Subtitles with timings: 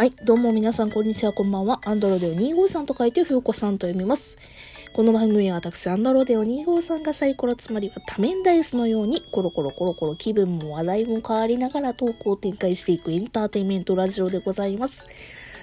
[0.00, 1.80] はい、どうも皆さん、こんにちは、こんばんは。
[1.84, 4.38] アンドロデオ253と書いて、ふうこさんと読みます。
[4.92, 15.08] この番組は私、アンドロデオ253がサイコロ、つまりは多面ダイスのように、コロコロコロコロ気分も話題も変わりながらトークを展開していくエンターテインメントラジオでございます。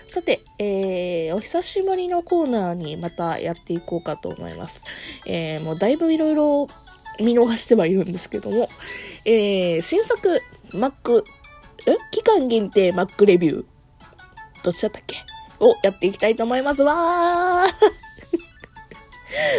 [0.10, 4.84] さて、えー、お久しぶりのコーナーにまたやっていこうかと思います。
[5.26, 6.68] えー、もうだいぶいろいろ
[7.22, 8.68] 見逃してはいるんですけども、
[9.26, 10.28] えー、新作、
[10.72, 11.24] Mac、
[11.88, 11.96] え？
[12.12, 13.75] 期間限定 Mac レビュー。
[14.66, 15.16] どっちだったっけ？
[15.60, 16.82] をやっていきたいと思います。
[16.84, 16.94] わ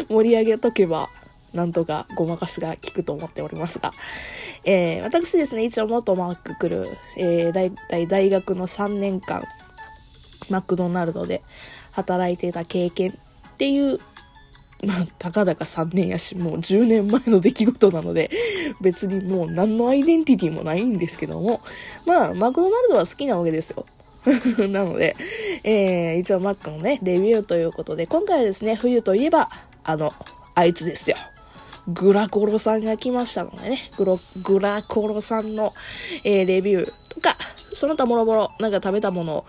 [0.04, 1.08] ー 盛り上げとけば、
[1.54, 3.92] なんとかごまかしが効くと思っておりますが、
[4.64, 6.86] えー、私ですね、一応元マック来る、
[7.18, 9.42] えー、大体大学の3年間、
[10.50, 11.40] マクドナルドで
[11.92, 13.98] 働いてた経験っていう、
[14.84, 18.28] まあ、たかだか3年やし、もう10年前の出来事なので、
[18.80, 21.60] 別にもう何のアイデンティティもないんですけども、
[22.06, 23.84] まあ、マクドナルドは好きなわけですよ。
[24.68, 25.14] なので、
[25.64, 29.48] えー、一応マックのね、レビューということで、今回はですね、冬といえば、
[29.84, 30.12] あの、
[30.54, 31.16] あいつですよ。
[31.88, 35.72] グラコロさんが来ましたのでね、グロ、グラコロさんの、
[36.24, 37.36] えー、レビューとか、
[37.72, 39.42] その他もろもろ、なんか食べたものを、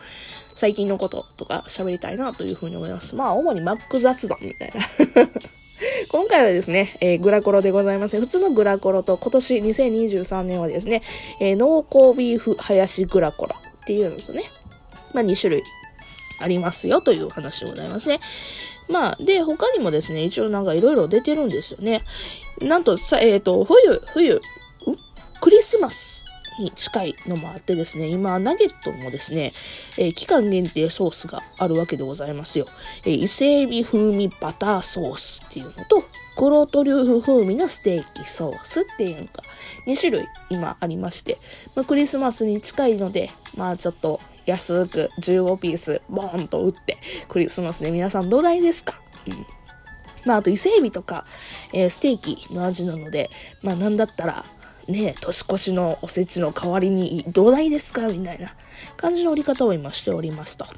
[0.58, 3.16] 最近のこととか喋りたいなというふうに思います。
[3.16, 4.82] まあ、主にマック雑談みたいな。
[6.12, 8.20] 今回はですね、えー、グラコロでございます。
[8.20, 11.04] 普通のグラコロと今年2023年はですね、
[11.42, 14.44] えー、濃厚ビーフハヤシグラコロっていうのとね、
[15.14, 15.64] まあ2種類
[16.42, 18.20] ありますよという話でございますね。
[18.90, 22.02] まあ、で、他にもですね、一応なんかいろいろ出てるんですよね。
[22.62, 24.42] なんとさ、えっ、ー、と、冬、冬、
[25.42, 26.26] クリスマス
[26.60, 29.52] に近いのもあってですね、今、ナゲットもですね、
[29.98, 32.66] えー、期間限定ソースがあるわけでございますよ。
[33.06, 36.04] えー、伊勢海老風味バターソースっていうのと、
[36.38, 39.44] 黒トリュフ風味のステーキソースっていうのが
[39.88, 41.38] 2種類今ありまして、
[41.76, 48.94] まあ、クリスマスに近いので、まあちょっと安く15ピースボーンと売って、クリスマスで皆さんどうだいですか？
[49.28, 49.34] うん。
[50.26, 51.26] まああと伊勢海老とか、
[51.74, 53.30] えー、ステーキの味なので、
[53.62, 54.44] まあなんだったら、
[54.88, 58.08] ね年越しのおせちの代わりにどうだいですか？
[58.08, 58.50] みたいな
[58.96, 60.66] 感じの売り方を今しておりますと。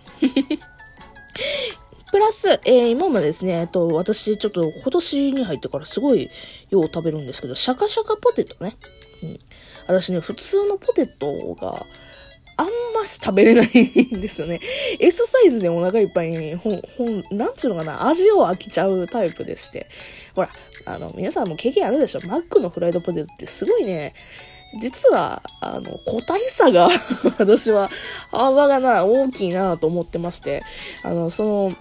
[2.11, 6.27] プラス、えー、今もですね、えっと、私、ちょっと今年に入ってからすごい
[6.71, 8.75] よう食べるんですけど、シャカシャカポテトね。
[9.21, 9.39] うん。
[9.85, 11.85] 私ね、普通のポテトが、
[12.59, 13.65] あんまし食べれない
[14.15, 14.59] んですよね。
[14.99, 19.87] S サイズでお腹いっぱいに、ほん、ほん、なんちゅうのかな、味を飽きちゃうタイプでして。
[20.35, 20.49] ほら、
[20.85, 22.19] あの、皆さんも経験あるでしょ？
[22.27, 24.13] マックのフライドポテトってすごいね、
[24.81, 26.89] 実は、あの、個体差が
[27.39, 27.89] 私は、
[28.31, 30.61] 幅がな、大きいなと思ってまして、
[31.03, 31.71] あの、その、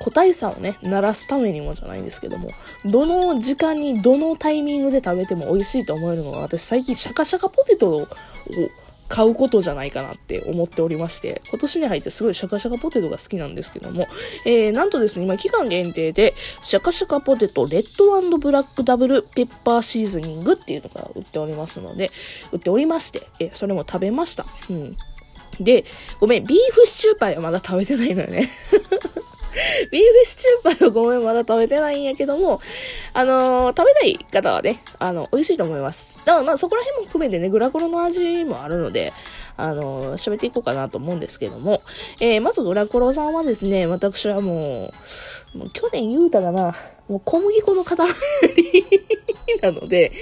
[0.00, 2.48] 個体差をね、均すためにもじゃないんですけども、
[2.86, 8.08] どの時間にどのタイミングで食べても美味しいと思えるのが、私最近シャカシャカポテトを
[9.10, 14.06] 買うことじゃないかなって思っておりまして、今年に入ってすごいシャカシャカポテトが好きなんですけども、
[14.46, 16.32] えー、なんとですね、今期間限定で、
[16.62, 22.10] シャカシャカポテトレッドブラックダブルペッパーシーズニングっていうのが売っておりますので、
[22.52, 24.44] 売っておりまして、えー、それも食べました。
[24.70, 24.96] うん。
[25.58, 25.84] で、
[26.20, 28.48] ごめん、ビーフシチューパイはまだ食べてないのよね。
[29.90, 32.60] ビーフシチューパイはごめん、まだ食べてないんやけども、
[33.14, 36.18] あのー、食べたい方はね、あの、美味しいと思います。
[36.24, 39.12] だからまあそこら辺も含めてね、グラコロの味もあるので、
[39.56, 41.78] あのー、喋っていこうかなと思うんですけども、
[42.20, 46.62] えー、まずグラコロさんはですね、私はもう、もう去年言うたかな、
[47.08, 47.96] もう小麦粉の塊
[49.62, 50.12] なので、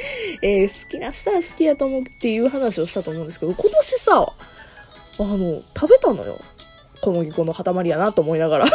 [0.42, 4.26] えー、好きな人は好きやと思うっていう話をしたと思うんですけど、今年さ、
[5.20, 6.34] あの、食べたのよ。
[7.00, 8.66] 小麦粉の塊やなと思いながら。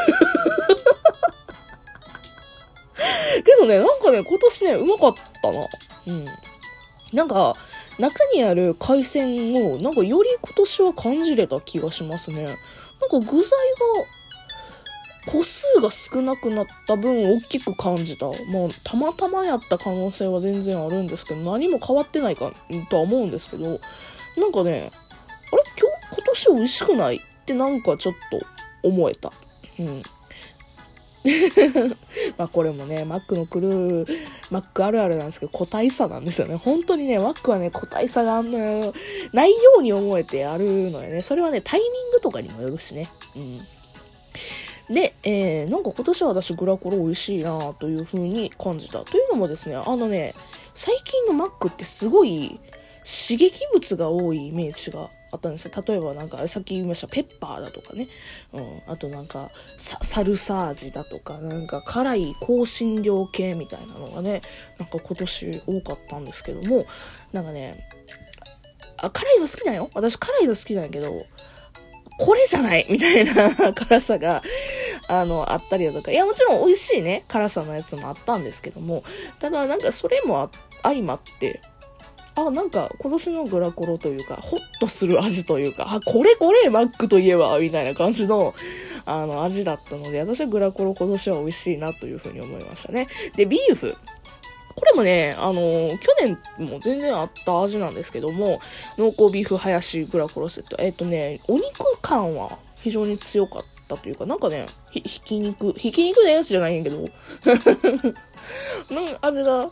[3.56, 5.60] どね、なんかね、今年ね、うまかったな。
[5.60, 6.26] うん。
[7.14, 7.54] なんか、
[8.00, 12.46] 中にある海鮮を、なんかより今年は感じれた気がしますね。
[12.46, 12.60] なんか
[13.20, 13.42] 具材が、
[15.32, 18.26] 個数が少なくなった分大きく感じた。
[18.26, 18.36] まあ、
[18.84, 22.52] たまたまやった可能性は全然あるんですけど、何も変わってないか
[22.90, 24.90] とは思うんですけど、なんかね、
[25.52, 25.64] あれ？
[25.80, 27.18] 今日、今年美味しくない？
[27.18, 29.30] ってなんかちょっと思えた。
[29.80, 30.04] うん。
[32.38, 34.06] まあこれもね、マックのクルー、
[34.52, 36.56] マックあるあるなんですけど、個体差なんですよね。
[36.56, 38.94] 本当にね、マックはね、個体差があんのよ。
[39.34, 41.22] ないように思えてあるのよね。
[41.22, 43.10] それはね、タイミングとかにもよるしね。
[43.36, 44.94] うん。
[44.94, 49.04] で、えー、なんか今年は私グラコロ美味しいなという風に感じた。
[49.04, 50.34] というのもですね、あのね、
[50.70, 52.60] 最近のマックってすごい
[53.04, 55.72] 刺激物が多いイメージがあったんですよ。
[55.86, 58.08] 例えばなんか、さっき言いましたペッパーだとかね。
[58.54, 58.82] うん。
[58.88, 64.42] あとなんか、サルサージだとか、なんか辛い香辛料系みたいなのがね、
[64.78, 66.86] なんか今年多かったんですけども、
[67.32, 67.76] なんかね、
[68.98, 69.90] あ、辛いの好きだよ。
[69.96, 71.12] 私辛いの好きなんやけど、
[72.20, 74.44] これじゃないみたいな 辛さが、
[75.08, 76.12] あの、あったりだとか。
[76.12, 79.04] いや、もちろん美味しいね、辛さのやつもあったんですけども、
[79.40, 80.52] ただなんかそれも
[80.84, 81.60] 相まって、
[82.36, 88.54] あ、なんか今年のグラコロというか、ホッとする味というか、あ、これこれマックといえば、みたいな感じの、
[89.06, 93.08] あの、味だったので、私はグラコロ今年は美味しいなというふうに思いましたね。
[93.36, 93.96] で、ビーフ。
[94.76, 98.60] これもね、あの去年も全然あった味なんですけども、
[98.98, 100.78] 濃厚ビーフハヤシグラコロセット。
[100.82, 107.04] えっ、とね、お肉感は非常に強かったというか、なんかね、ひ、ひき肉、ひき肉のやつじゃないんやけど、
[108.94, 109.70] なん味が、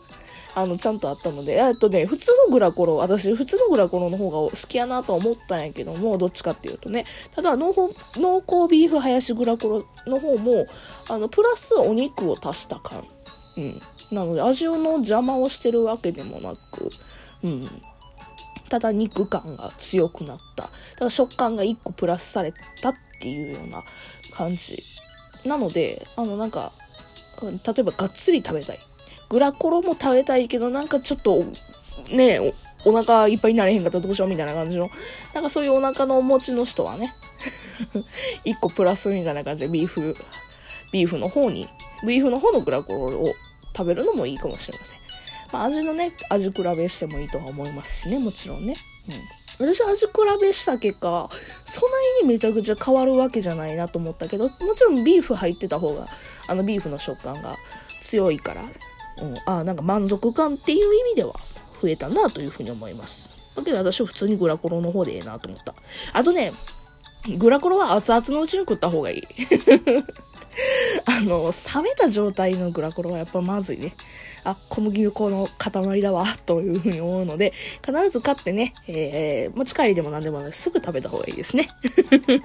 [0.54, 7.04] あの、ちゃんとあったので、えっとね、普通のグラコロ、私、普通のグラコロの方が好きやなと思ったんやけども、どっちかっていうとね、
[7.34, 10.66] ただ、濃厚、濃厚ビーフハヤシグラコロの方も、
[11.08, 12.98] あの、プラスお肉を足した感。
[13.00, 14.16] うん。
[14.16, 16.90] なので、味の邪魔をしてるわけでもなく、
[17.44, 17.64] うん。
[18.68, 20.70] ただ肉感が強くなった。
[20.98, 23.82] だ食感が1個プラスされたっていうような
[24.34, 24.76] 感じ。
[25.46, 26.72] なので、あのなんか、
[27.42, 28.78] 例えばがっつり食べたい。
[29.32, 31.42] グラコロも食べたいけど、なんかちょっと、
[32.14, 32.38] ね
[32.84, 34.86] お、お腹いっぱいになれへんかったらどうしようみたいな感じの、
[35.34, 37.10] なんかそういうお腹のお持ちの人はね、
[38.44, 40.14] 1個プラスみたいな感じでビーフ、
[40.92, 41.66] ビーフの方に、
[42.06, 43.34] ビーフの方のグラコロを
[43.74, 45.00] 食べるのもいいかもしれません。
[45.50, 48.76] まあ、味のね、味比べしてもいいとは思いますしね、もちろんね。
[49.58, 49.66] うん。
[49.66, 50.12] 私味比
[50.42, 51.30] べした結果、
[51.64, 56.06] そんなにめちゃくちゃ変わるわけじゃないなと思ったけど、もちろんビーフ入ってた方が、
[56.48, 57.56] あのビーフの食感が
[58.02, 58.64] 強いから、
[59.20, 61.32] うん、あなんか満足感っていう意味では
[61.80, 63.52] 増えたなというふうに思います。
[63.54, 65.74] だけど私は普通にグラコロの方でええなと思った。
[66.12, 66.52] あとね、
[67.38, 69.22] グラコロは熱々のうちに食った方がいい。
[71.06, 73.92] あの、冷めた状態のグラコロはやっぱまずいね。
[74.44, 77.52] あ、小麦粉の塊だわ、というふうに思うので、
[77.84, 81.68] 必ず買ってね、えー、持ち帰りでも何でもないすぐ食べた方がいいですね。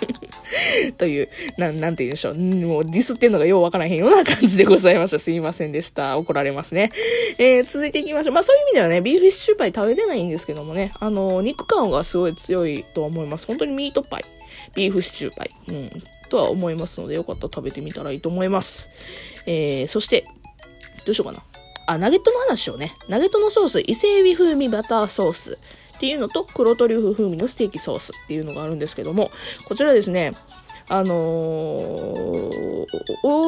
[0.97, 2.35] という、なん、なんて言うんでしょう。
[2.35, 5.19] もうディスってんのがようわからへんような感じでございました。
[5.19, 6.17] すいませんでした。
[6.17, 6.91] 怒られますね。
[7.39, 8.33] えー、続いていきましょう。
[8.33, 13.47] まあそういう意味ではね、ビーフシチューパイ食べてないんですけどもね、あの、肉感がすごい強いと思います。
[13.47, 14.25] 本当にミートパイ。
[14.75, 15.49] ビーフシチューパイ。
[15.69, 16.16] うん。
[16.29, 18.91] とは思いますので、よかったら食べてみたらいいと思います。
[19.45, 20.25] えー、そして、
[21.05, 21.43] どうしようかな。
[21.87, 22.93] あ、ナゲットの話をね。
[23.07, 25.53] ナゲットのソース、伊勢海老風味バターソース
[25.95, 29.29] っていうのと、黒トリュフ風味のステーキソースっていうのがあるんですけども、
[29.67, 30.31] こちらですね、
[30.89, 32.85] あのー、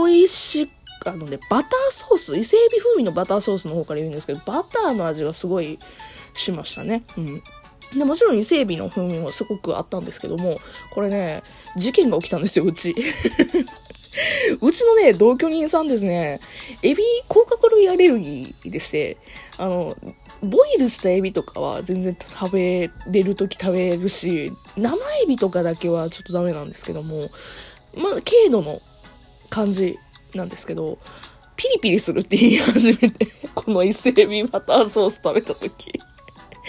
[0.07, 5.79] 美味しくあのね、バターソース、伊勢海老風味のバターソースの方から言うんですけど、バターの味がすごい
[6.33, 7.03] しましたね。
[7.17, 7.41] うん。
[7.97, 10.55] で、もちろん伊勢海老の風味もすごくあったんですけども、
[10.93, 11.41] これね、
[11.75, 12.93] 事件が起きたんですよ、うち。
[14.61, 16.39] うちのね、同居人さんですね、
[16.83, 19.17] エビ、甲殻類アレルギーでして、
[19.57, 19.95] あの、
[20.41, 27.19] ボイルしたエビとかは全然食べれる時食べるし、生エビとかだけはちょっとダメなんですけども、
[27.97, 28.81] まあ、軽度の
[29.49, 29.95] 感じ
[30.35, 30.97] なんですけど、
[31.55, 35.91] ピリピリするって言い始めて、この伊勢エビバターソース食べた時。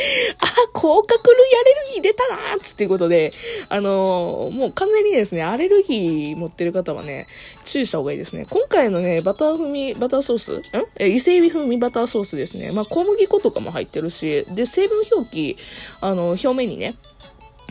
[0.41, 3.33] あ、甲殻類アレルギー出たなーつっていうことで、
[3.69, 7.27] あのー、もう完全にですね、アレルギー持ってる方はね、
[7.65, 8.45] 注意した方がいいですね。
[8.49, 10.63] 今回のね、バター風味、バターソースん？
[10.99, 12.73] え、伊勢海老風味バターソースですね。
[12.73, 15.57] まあ、小麦粉とかも入ってるし、で、成分表記、
[16.01, 16.95] あの、表面にね、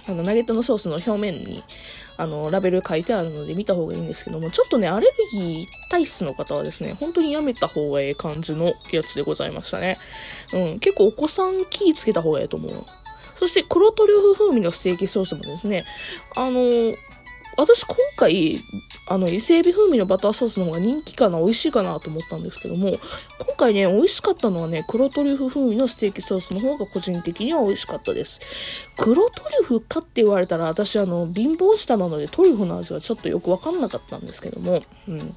[0.07, 1.63] あの、ナゲットのソースの表面に、
[2.17, 9.97] あの、ラベル書いてあるので見た方がいいんですけども、ちょっとね、アレルギー体質の方はですね、本当にやめた方がええ感じのやつでございましたね。
[10.53, 12.83] うん、結構お子さん気ぃつけた方がええと思う。
[13.35, 15.85] そして黒トリュフ風味のステーキソースもですね、
[16.35, 16.59] あの
[17.57, 18.61] 私今回、
[19.09, 28.39] あの、伊勢海老風味のバターソースの方が人気かな、美味しいかなと思ったんですけども、今回ね、美味しかったのはね、黒トリュフ風味のステーキソースの方が個人的には美味しかったです。
[28.97, 35.35] 黒トリュフかって言われたら、私あの、貧乏舌なのでトリュフの味はちょっとよくわかんなかったんですけども、うん。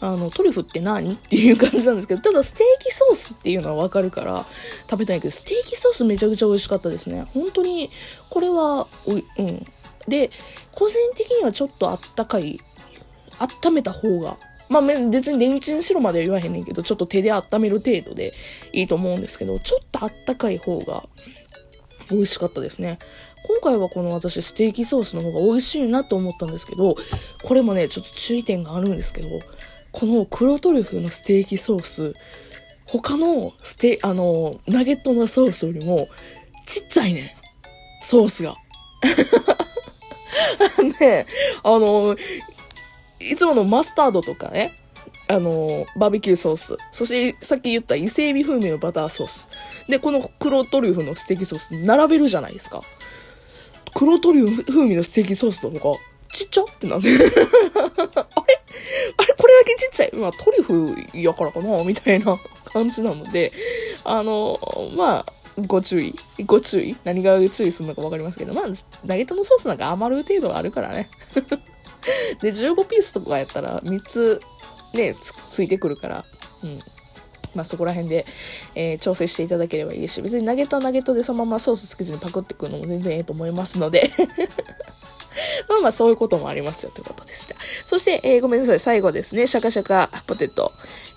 [0.00, 1.14] あの、トリュフって何？
[1.14, 4.44] っていう感じなんですけど、ただステーキソースっていうのはわかるから
[4.88, 7.24] 食べたいけど、ステーキソースめちゃくちゃ美味しかったですね。
[7.34, 7.90] 本当に、
[8.30, 9.62] これは、うん、
[10.08, 10.30] で、
[10.72, 12.58] 個人的にはちょっとあったかい、
[13.64, 14.36] 温めた方が、
[14.70, 18.32] まあ別にレンチンしろまでは言わへんねんけど、ちょっと手で温める程度で
[18.72, 21.02] いいと思うんですけど、ちょっとあったかい方が
[22.10, 22.98] 美味しかったですね。
[23.46, 26.96] 今回はこの私ステーキソースの方が美味しいなと思ったんですけど、
[27.44, 29.28] これもね、ちょっと注意点があるんですけど、
[29.92, 32.14] この黒トリュフのステーキソース、
[32.86, 36.08] 他のステ、あの、ナゲットのソースよりも
[36.66, 37.34] ちっちゃいね。
[38.02, 38.54] ソースが。
[40.98, 41.26] で、
[41.62, 42.16] あの、
[43.20, 44.74] いつものマスタードとかね、
[45.28, 46.76] あの、バーベキューソース。
[46.92, 49.48] そして、さっき言った伊勢海老風味のバターソース。
[49.88, 52.80] で、この黒トリュフのステーキソース並べるじゃないですか。
[53.94, 55.98] 黒トリュフ風味のステーキソースの方が、
[56.32, 57.26] ちっちゃってなんで あれ？
[57.26, 57.32] あれ？
[59.36, 60.10] これだけちっちゃい？
[60.14, 61.82] まあ、トリュフやからかな？
[61.84, 62.34] みたいな
[62.72, 63.52] 感じなので、
[64.04, 64.58] あの、
[64.96, 65.24] まあ、
[65.66, 66.14] ご注意。
[66.46, 66.96] ご注意。
[67.04, 68.64] 何が注意するのかわかりますけど、まあ、
[69.04, 71.08] ナゲットのソースなんか余る程度あるからね。
[72.40, 74.40] で、15ピースとかやったら3つ
[74.94, 76.24] ね、つついてくるから、
[76.62, 76.78] うん。
[77.54, 78.24] まあそこら辺で、
[78.74, 84.10] えー、調整していただければいいし、別にナゲットはナゲトでそのままソースつけずにパクってくるのも全然ええと思いますので
[85.68, 87.54] まあまあそういうこともありますよってことでした。
[87.82, 89.46] そして、えー、ごめんなさい、最後ですね。
[89.46, 90.70] シャカシャカポテト、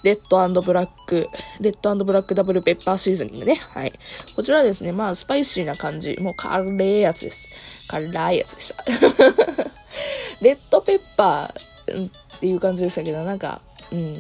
[0.04, 1.28] レッドブラック、
[1.60, 3.56] レッドブラックダブルペッパーシーズニングね。
[3.74, 3.92] はい。
[4.36, 6.20] こちらですね、まあスパイシーな感じ。
[6.20, 7.88] もう辛いやつです。
[7.90, 8.84] 辛いやつでした。
[10.42, 13.60] レッドペッパーっていう感じでしたけど、なんか、
[13.92, 14.16] うん、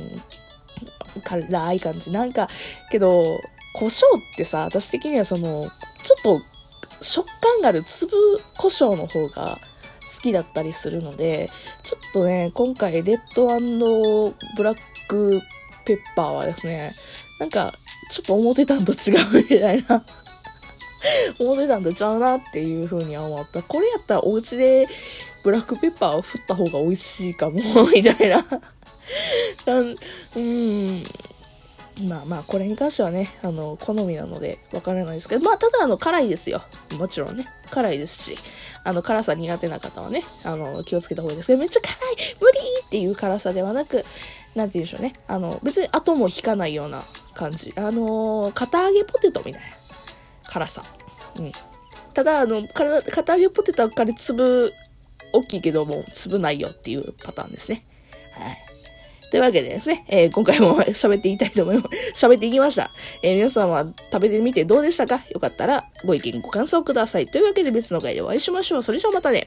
[1.23, 2.11] 辛い感じ。
[2.11, 2.47] なんか、
[2.91, 3.39] けど、
[3.73, 5.69] 胡椒ってさ、私的にはその、ちょ
[6.19, 6.41] っと
[7.01, 8.15] 食感がある粒
[8.57, 9.57] 胡椒の方が
[10.01, 11.49] 好きだったりするので、
[11.81, 15.41] ちょっとね、今回レッドブラック
[15.85, 16.91] ペッパーはですね、
[17.39, 17.73] なんか、
[18.09, 20.03] ちょっと思ってたんと違うみたいな
[21.39, 23.63] 思ってたんと違うなっていう風には思った。
[23.63, 24.87] これやったらお家で
[25.43, 27.59] ブラックペッパーを振った方が美味しいかも
[27.93, 28.43] みたいな
[30.35, 31.03] うん。
[32.07, 36.61] まあまあ、これに関してはね、あの、好みなので、わからないですけど、まあ、ただ、あの、辛いですよ。
[36.97, 37.45] もちろんね。
[37.69, 38.37] 辛いですし、
[38.83, 42.59] あの、辛さ苦手な方はね、あの、気をつけた方がいいですけど、めっちゃ辛い無理
[42.91, 44.03] っていう辛さではなく、
[44.53, 45.13] なんて言うんでしょうね。
[45.25, 47.01] あの、別に後も引かないような
[47.35, 47.71] 感じ。
[47.77, 49.67] あの、片揚げポテトみたいな
[50.49, 50.83] 辛さ。
[51.39, 51.51] うん。
[52.13, 54.73] ただ、あの、片揚げポテトはから粒、
[55.31, 57.85] 大きいけども、粒ないよっていうパターンですね。
[58.33, 58.57] はい。
[59.31, 61.83] というわけでですね、えー、今回も 喋っていきたいと思いま
[62.13, 62.25] す。
[62.25, 62.91] 喋っていきました。
[63.23, 65.23] えー、皆さんは食べてみてどうでしたか？
[65.29, 67.27] よかったらご意見ご感想ください。
[67.27, 68.83] というわけで別の回でお会いしましょう。
[68.83, 69.45] それじゃあまたね。